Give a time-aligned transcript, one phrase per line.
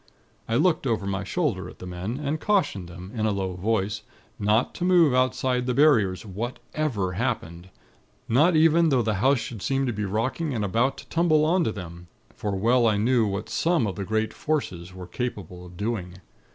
[0.49, 4.01] "I looked over my shoulder at the men, and cautioned them, in a low voice,
[4.39, 7.69] not to move outside of the Barriers, whatever happened;
[8.27, 11.63] not even though the house should seem to be rocking and about to tumble on
[11.65, 15.77] to them; for well I knew what some of the great Forces are capable of
[15.77, 16.13] doing.